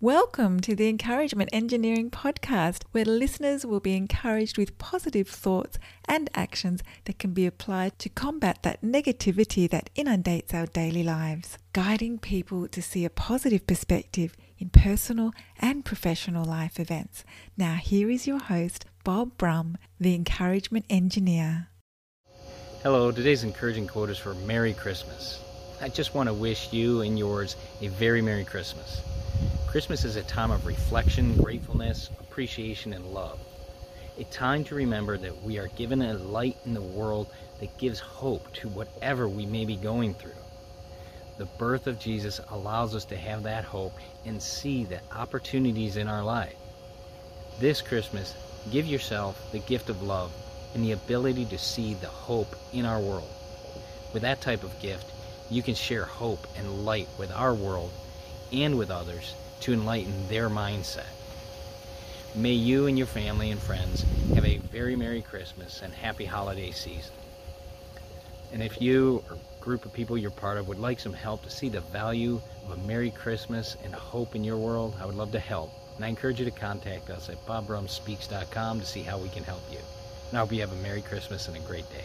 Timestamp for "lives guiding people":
11.04-12.66